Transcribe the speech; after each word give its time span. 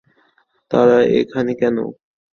তারা 0.71 0.97
এখানে 1.19 1.51
কেন? 1.61 1.77